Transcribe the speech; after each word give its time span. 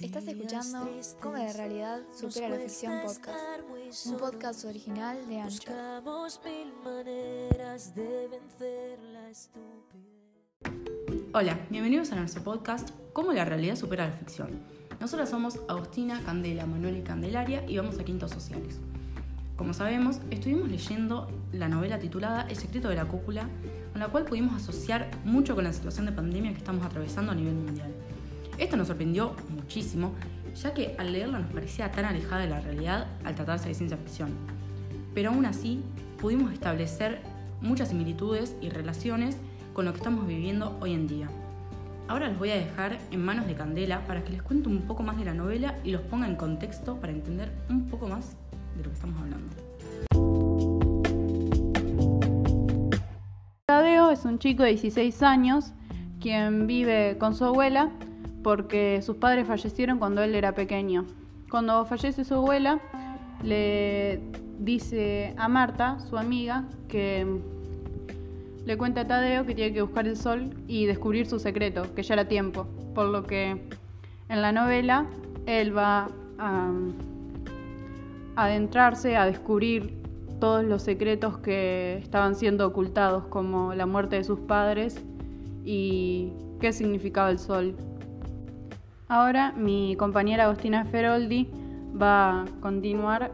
Estás 0.00 0.26
escuchando 0.26 0.90
Cómo 1.20 1.36
la 1.36 1.52
realidad 1.52 2.00
supera 2.12 2.48
la 2.48 2.56
ficción 2.56 2.92
podcast, 3.02 4.06
un 4.06 4.16
podcast 4.16 4.64
original 4.64 5.26
de 5.28 5.40
Anchor. 5.40 6.02
Hola, 11.32 11.60
bienvenidos 11.70 12.10
a 12.12 12.16
nuestro 12.16 12.42
podcast 12.42 12.90
Cómo 13.12 13.32
la 13.32 13.44
realidad 13.44 13.76
supera 13.76 14.08
la 14.08 14.12
ficción. 14.12 14.62
Nosotros 15.00 15.28
somos 15.28 15.60
Agustina, 15.68 16.20
Candela, 16.24 16.66
Manuel 16.66 16.98
y 16.98 17.02
Candelaria 17.02 17.64
y 17.68 17.76
vamos 17.76 17.98
a 17.98 18.04
Quintos 18.04 18.32
Sociales. 18.32 18.80
Como 19.56 19.72
sabemos, 19.72 20.20
estuvimos 20.30 20.68
leyendo 20.68 21.28
la 21.52 21.68
novela 21.68 22.00
titulada 22.00 22.48
El 22.48 22.56
secreto 22.56 22.88
de 22.88 22.96
la 22.96 23.04
cúpula, 23.04 23.48
con 23.92 24.00
la 24.00 24.08
cual 24.08 24.24
pudimos 24.24 24.60
asociar 24.60 25.08
mucho 25.24 25.54
con 25.54 25.62
la 25.62 25.72
situación 25.72 26.06
de 26.06 26.12
pandemia 26.12 26.50
que 26.50 26.58
estamos 26.58 26.84
atravesando 26.84 27.30
a 27.30 27.36
nivel 27.36 27.54
mundial. 27.54 27.94
Esto 28.58 28.76
nos 28.76 28.86
sorprendió 28.86 29.34
muchísimo, 29.50 30.12
ya 30.54 30.72
que 30.72 30.94
al 30.98 31.12
leerla 31.12 31.40
nos 31.40 31.50
parecía 31.50 31.90
tan 31.90 32.04
alejada 32.04 32.42
de 32.42 32.48
la 32.48 32.60
realidad 32.60 33.06
al 33.24 33.34
tratarse 33.34 33.68
de 33.68 33.74
ciencia 33.74 33.96
ficción. 33.96 34.30
Pero 35.12 35.30
aún 35.30 35.44
así, 35.44 35.82
pudimos 36.20 36.52
establecer 36.52 37.20
muchas 37.60 37.88
similitudes 37.88 38.56
y 38.60 38.68
relaciones 38.68 39.36
con 39.72 39.86
lo 39.86 39.92
que 39.92 39.98
estamos 39.98 40.26
viviendo 40.26 40.78
hoy 40.80 40.92
en 40.92 41.08
día. 41.08 41.28
Ahora 42.06 42.28
los 42.28 42.38
voy 42.38 42.50
a 42.50 42.56
dejar 42.56 42.98
en 43.10 43.24
manos 43.24 43.46
de 43.46 43.54
Candela 43.54 44.06
para 44.06 44.22
que 44.22 44.30
les 44.30 44.42
cuente 44.42 44.68
un 44.68 44.82
poco 44.82 45.02
más 45.02 45.16
de 45.18 45.24
la 45.24 45.34
novela 45.34 45.76
y 45.82 45.90
los 45.90 46.02
ponga 46.02 46.28
en 46.28 46.36
contexto 46.36 47.00
para 47.00 47.12
entender 47.12 47.50
un 47.68 47.88
poco 47.88 48.06
más 48.06 48.36
de 48.76 48.84
lo 48.84 48.90
que 48.90 48.94
estamos 48.94 49.20
hablando. 49.20 49.56
Tadeo 53.66 54.10
es 54.10 54.24
un 54.24 54.38
chico 54.38 54.62
de 54.62 54.70
16 54.70 55.22
años 55.22 55.72
quien 56.20 56.66
vive 56.66 57.16
con 57.18 57.34
su 57.34 57.44
abuela 57.44 57.90
porque 58.44 59.00
sus 59.02 59.16
padres 59.16 59.48
fallecieron 59.48 59.98
cuando 59.98 60.22
él 60.22 60.34
era 60.36 60.54
pequeño. 60.54 61.06
Cuando 61.50 61.84
fallece 61.86 62.24
su 62.24 62.34
abuela, 62.34 62.78
le 63.42 64.20
dice 64.58 65.34
a 65.36 65.48
Marta, 65.48 65.98
su 65.98 66.16
amiga, 66.16 66.64
que 66.86 67.26
le 68.64 68.76
cuenta 68.76 69.00
a 69.00 69.06
Tadeo 69.06 69.46
que 69.46 69.54
tiene 69.54 69.72
que 69.72 69.82
buscar 69.82 70.06
el 70.06 70.16
sol 70.16 70.50
y 70.68 70.84
descubrir 70.84 71.26
su 71.26 71.38
secreto, 71.38 71.92
que 71.94 72.02
ya 72.02 72.14
era 72.14 72.28
tiempo. 72.28 72.66
Por 72.94 73.06
lo 73.06 73.24
que 73.24 73.66
en 74.28 74.42
la 74.42 74.52
novela 74.52 75.06
él 75.46 75.76
va 75.76 76.08
a 76.38 76.70
adentrarse 78.36 79.16
a 79.16 79.24
descubrir 79.24 80.02
todos 80.38 80.64
los 80.64 80.82
secretos 80.82 81.38
que 81.38 81.96
estaban 82.02 82.34
siendo 82.34 82.66
ocultados, 82.66 83.24
como 83.26 83.72
la 83.74 83.86
muerte 83.86 84.16
de 84.16 84.24
sus 84.24 84.40
padres 84.40 85.02
y 85.64 86.32
qué 86.60 86.72
significaba 86.74 87.30
el 87.30 87.38
sol. 87.38 87.74
Ahora 89.06 89.52
mi 89.52 89.96
compañera 89.96 90.44
Agustina 90.44 90.86
Feroldi 90.86 91.50
va 92.00 92.42
a 92.42 92.44
continuar 92.60 93.32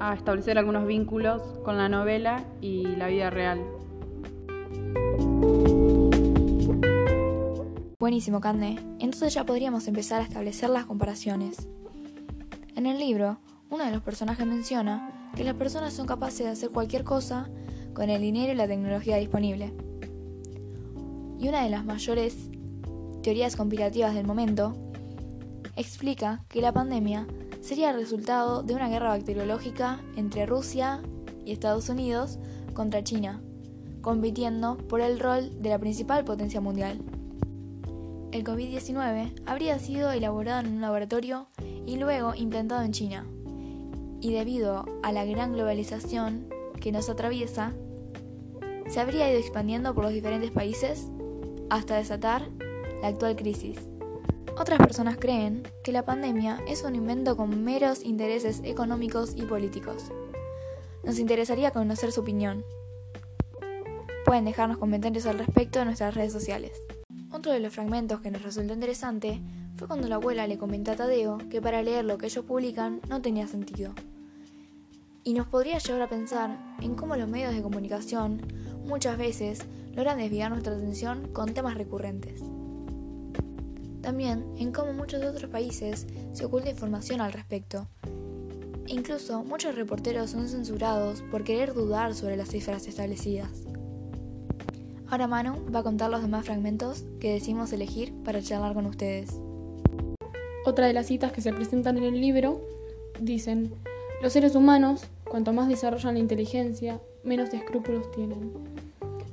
a 0.00 0.14
establecer 0.14 0.56
algunos 0.56 0.86
vínculos 0.86 1.42
con 1.62 1.76
la 1.76 1.90
novela 1.90 2.42
y 2.62 2.86
la 2.96 3.08
vida 3.08 3.28
real. 3.28 3.60
Buenísimo, 7.98 8.40
Cande. 8.40 8.78
Entonces 8.98 9.34
ya 9.34 9.44
podríamos 9.44 9.86
empezar 9.88 10.22
a 10.22 10.24
establecer 10.24 10.70
las 10.70 10.86
comparaciones. 10.86 11.68
En 12.74 12.86
el 12.86 12.98
libro, 12.98 13.40
uno 13.68 13.84
de 13.84 13.90
los 13.90 14.00
personajes 14.00 14.46
menciona 14.46 15.30
que 15.36 15.44
las 15.44 15.54
personas 15.54 15.92
son 15.92 16.06
capaces 16.06 16.46
de 16.46 16.52
hacer 16.52 16.70
cualquier 16.70 17.04
cosa 17.04 17.50
con 17.92 18.08
el 18.08 18.22
dinero 18.22 18.52
y 18.52 18.56
la 18.56 18.66
tecnología 18.66 19.18
disponible. 19.18 19.74
Y 21.38 21.46
una 21.46 21.62
de 21.62 21.68
las 21.68 21.84
mayores 21.84 22.48
teorías 23.22 23.54
conspirativas 23.54 24.14
del 24.14 24.26
momento 24.26 24.89
explica 25.80 26.44
que 26.48 26.60
la 26.60 26.72
pandemia 26.72 27.26
sería 27.60 27.90
el 27.90 27.96
resultado 27.96 28.62
de 28.62 28.74
una 28.74 28.88
guerra 28.88 29.08
bacteriológica 29.08 30.00
entre 30.16 30.46
Rusia 30.46 31.02
y 31.44 31.52
Estados 31.52 31.88
Unidos 31.88 32.38
contra 32.74 33.02
China, 33.02 33.40
compitiendo 34.00 34.76
por 34.76 35.00
el 35.00 35.18
rol 35.18 35.62
de 35.62 35.70
la 35.70 35.78
principal 35.78 36.24
potencia 36.24 36.60
mundial. 36.60 37.00
El 38.32 38.44
COVID-19 38.44 39.42
habría 39.46 39.78
sido 39.78 40.12
elaborado 40.12 40.60
en 40.60 40.74
un 40.74 40.80
laboratorio 40.80 41.48
y 41.86 41.96
luego 41.96 42.34
implantado 42.34 42.82
en 42.82 42.92
China, 42.92 43.26
y 44.20 44.32
debido 44.32 44.84
a 45.02 45.12
la 45.12 45.24
gran 45.24 45.52
globalización 45.52 46.46
que 46.80 46.92
nos 46.92 47.08
atraviesa, 47.08 47.72
se 48.88 49.00
habría 49.00 49.30
ido 49.30 49.40
expandiendo 49.40 49.94
por 49.94 50.04
los 50.04 50.12
diferentes 50.12 50.50
países 50.50 51.08
hasta 51.70 51.96
desatar 51.96 52.48
la 53.02 53.08
actual 53.08 53.36
crisis. 53.36 53.89
Otras 54.60 54.78
personas 54.78 55.16
creen 55.16 55.62
que 55.82 55.90
la 55.90 56.04
pandemia 56.04 56.62
es 56.68 56.82
un 56.82 56.94
invento 56.94 57.34
con 57.34 57.64
meros 57.64 58.04
intereses 58.04 58.60
económicos 58.62 59.32
y 59.34 59.46
políticos. 59.46 60.12
Nos 61.02 61.18
interesaría 61.18 61.70
conocer 61.70 62.12
su 62.12 62.20
opinión. 62.20 62.62
Pueden 64.26 64.44
dejarnos 64.44 64.76
comentarios 64.76 65.24
al 65.24 65.38
respecto 65.38 65.78
en 65.78 65.86
nuestras 65.86 66.14
redes 66.14 66.34
sociales. 66.34 66.72
Otro 67.32 67.52
de 67.52 67.60
los 67.60 67.72
fragmentos 67.72 68.20
que 68.20 68.30
nos 68.30 68.42
resultó 68.42 68.74
interesante 68.74 69.40
fue 69.76 69.88
cuando 69.88 70.08
la 70.08 70.16
abuela 70.16 70.46
le 70.46 70.58
comentó 70.58 70.92
a 70.92 70.96
Tadeo 70.96 71.38
que 71.48 71.62
para 71.62 71.82
leer 71.82 72.04
lo 72.04 72.18
que 72.18 72.26
ellos 72.26 72.44
publican 72.44 73.00
no 73.08 73.22
tenía 73.22 73.48
sentido. 73.48 73.94
Y 75.24 75.32
nos 75.32 75.46
podría 75.46 75.78
llevar 75.78 76.02
a 76.02 76.10
pensar 76.10 76.76
en 76.82 76.96
cómo 76.96 77.16
los 77.16 77.30
medios 77.30 77.54
de 77.54 77.62
comunicación 77.62 78.42
muchas 78.84 79.16
veces 79.16 79.64
logran 79.94 80.18
desviar 80.18 80.50
nuestra 80.50 80.74
atención 80.74 81.28
con 81.32 81.54
temas 81.54 81.78
recurrentes. 81.78 82.42
También 84.02 84.44
en 84.58 84.72
cómo 84.72 84.92
muchos 84.92 85.22
otros 85.22 85.50
países 85.50 86.06
se 86.32 86.44
oculta 86.44 86.70
información 86.70 87.20
al 87.20 87.32
respecto. 87.32 87.86
incluso 88.86 89.44
muchos 89.44 89.76
reporteros 89.76 90.30
son 90.30 90.48
censurados 90.48 91.22
por 91.30 91.44
querer 91.44 91.74
dudar 91.74 92.14
sobre 92.14 92.36
las 92.36 92.48
cifras 92.48 92.88
establecidas. 92.88 93.50
Ahora 95.08 95.26
Manu 95.28 95.64
va 95.74 95.80
a 95.80 95.82
contar 95.82 96.10
los 96.10 96.22
demás 96.22 96.44
fragmentos 96.44 97.04
que 97.20 97.32
decimos 97.32 97.72
elegir 97.72 98.12
para 98.24 98.42
charlar 98.42 98.74
con 98.74 98.86
ustedes. 98.86 99.30
Otra 100.64 100.86
de 100.86 100.92
las 100.92 101.06
citas 101.06 101.32
que 101.32 101.40
se 101.40 101.52
presentan 101.52 101.98
en 101.98 102.04
el 102.04 102.20
libro 102.20 102.60
dicen, 103.20 103.72
los 104.22 104.32
seres 104.32 104.54
humanos, 104.54 105.04
cuanto 105.24 105.52
más 105.52 105.68
desarrollan 105.68 106.14
la 106.14 106.20
inteligencia, 106.20 107.00
menos 107.24 107.52
escrúpulos 107.54 108.10
tienen. 108.12 108.52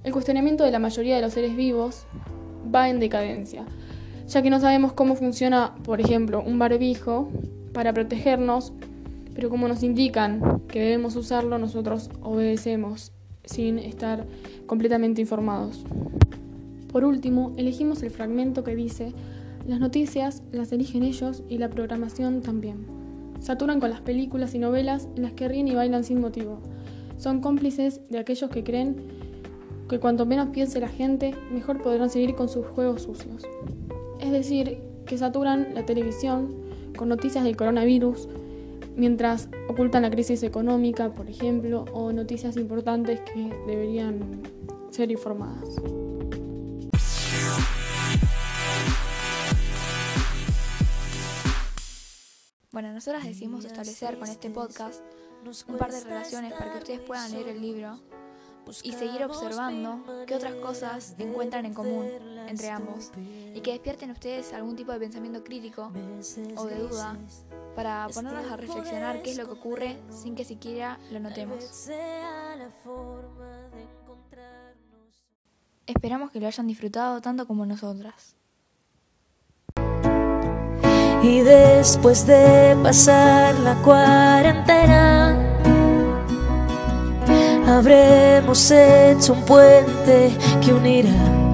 El 0.04 0.14
cuestionamiento 0.14 0.64
de 0.64 0.72
la 0.72 0.80
mayoría 0.80 1.16
de 1.16 1.22
los 1.22 1.34
seres 1.34 1.56
vivos 1.56 2.06
va 2.74 2.90
en 2.90 3.00
decadencia, 3.00 3.66
ya 4.28 4.42
que 4.42 4.50
no 4.50 4.60
sabemos 4.60 4.94
cómo 4.94 5.16
funciona, 5.16 5.76
por 5.84 6.02
ejemplo, 6.02 6.44
un 6.46 6.60
barbijo 6.60 7.30
para 7.74 7.94
protegernos, 7.94 8.74
pero 9.34 9.50
como 9.50 9.68
nos 9.68 9.84
indican 9.84 10.62
que 10.68 10.82
debemos 10.82 11.16
usarlo, 11.16 11.58
nosotros 11.58 12.10
obedecemos 12.22 13.12
sin 13.46 13.80
estar 13.80 14.26
completamente 14.66 15.22
informados. 15.22 15.84
Por 16.92 17.06
último, 17.06 17.54
elegimos 17.58 18.04
el 18.04 18.12
fragmento 18.12 18.64
que 18.64 18.76
dice, 18.76 19.14
las 19.66 19.80
noticias 19.80 20.44
las 20.52 20.72
eligen 20.72 21.04
ellos 21.04 21.44
y 21.48 21.58
la 21.58 21.70
programación 21.70 22.42
también. 22.42 22.86
Saturan 23.40 23.80
con 23.80 23.90
las 23.90 24.02
películas 24.02 24.56
y 24.56 24.60
novelas 24.60 25.08
en 25.16 25.24
las 25.24 25.34
que 25.34 25.48
ríen 25.48 25.68
y 25.68 25.76
bailan 25.76 26.04
sin 26.04 26.20
motivo. 26.20 26.60
Son 27.18 27.40
cómplices 27.40 28.02
de 28.10 28.20
aquellos 28.20 28.50
que 28.50 28.64
creen 28.64 28.96
que 29.90 30.00
cuanto 30.00 30.26
menos 30.26 30.50
piense 30.50 30.80
la 30.80 30.90
gente, 30.90 31.34
mejor 31.52 31.82
podrán 31.82 32.10
seguir 32.10 32.36
con 32.36 32.50
sus 32.50 32.66
juegos 32.66 33.04
sucios. 33.04 33.44
Es 34.28 34.34
decir, 34.34 34.78
que 35.06 35.18
saturan 35.18 35.74
la 35.74 35.86
televisión 35.86 36.54
con 36.98 37.08
noticias 37.08 37.46
del 37.46 37.56
coronavirus, 37.56 38.28
mientras 38.98 39.48
ocultan 39.70 40.02
la 40.02 40.10
crisis 40.10 40.44
económica, 40.44 41.14
por 41.14 41.30
ejemplo, 41.30 41.86
o 41.94 42.12
noticias 42.12 42.58
importantes 42.58 43.22
que 43.22 43.50
deberían 43.66 44.44
ser 44.90 45.12
informadas. 45.12 45.78
Bueno, 52.74 52.92
nosotras 52.92 53.24
decidimos 53.24 53.64
establecer 53.64 54.20
con 54.20 54.28
este 54.28 54.50
podcast 54.50 55.02
un 55.70 55.78
par 55.78 55.94
de 55.94 56.04
relaciones 56.04 56.52
para 56.52 56.74
que 56.74 56.78
ustedes 56.80 57.00
puedan 57.00 57.32
leer 57.32 57.48
el 57.48 57.62
libro 57.62 57.98
y 58.84 58.92
seguir 58.94 59.24
observando 59.24 60.04
qué 60.26 60.36
otras 60.36 60.54
cosas 60.56 61.16
encuentran 61.18 61.66
en 61.66 61.74
común 61.74 62.08
entre 62.48 62.70
ambos 62.70 63.12
y 63.54 63.62
que 63.62 63.72
despierten 63.72 64.12
ustedes 64.12 64.54
algún 64.54 64.76
tipo 64.76 64.92
de 64.92 65.00
pensamiento 65.00 65.44
crítico 65.44 65.92
o 66.56 66.66
de 66.66 66.76
duda 66.76 67.18
para 67.76 68.08
ponernos 68.14 68.52
a 68.52 68.58
reflexionar 68.58 69.22
qué 69.22 69.32
es 69.32 69.38
lo 69.38 69.46
que 69.46 69.52
ocurre 69.52 69.98
sin 70.10 70.36
que 70.36 70.44
siquiera 70.44 71.00
lo 71.12 71.20
notemos. 71.20 71.90
Esperamos 75.86 76.32
que 76.32 76.40
lo 76.40 76.48
hayan 76.48 76.68
disfrutado 76.68 77.22
tanto 77.22 77.48
como 77.48 77.66
nosotras. 77.66 78.36
Y 81.24 81.40
después 81.42 82.28
de 82.28 82.78
pasar 82.84 83.58
la 83.60 83.76
cuarentena 83.82 85.47
habremos 87.78 88.72
hecho 88.72 89.34
un 89.34 89.44
puente 89.44 90.36
que 90.64 90.74
unirá 90.74 91.47